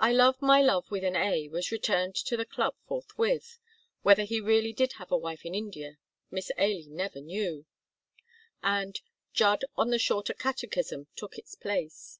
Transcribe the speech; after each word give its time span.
"I 0.00 0.10
Love 0.12 0.42
My 0.42 0.60
Love 0.60 0.90
with 0.90 1.04
an 1.04 1.14
A" 1.14 1.46
was 1.46 1.70
returned 1.70 2.16
to 2.16 2.36
the 2.36 2.44
club 2.44 2.74
forthwith 2.88 3.60
(whether 4.02 4.24
he 4.24 4.40
really 4.40 4.72
did 4.72 4.94
have 4.94 5.12
a 5.12 5.16
wife 5.16 5.44
in 5.46 5.54
India 5.54 5.98
Miss 6.28 6.50
Ailie 6.58 6.88
never 6.88 7.20
knew) 7.20 7.64
and 8.64 9.00
"Judd 9.32 9.64
on 9.76 9.90
the 9.90 9.98
Shorter 10.00 10.34
Catechism" 10.34 11.06
took 11.14 11.38
its 11.38 11.54
place. 11.54 12.18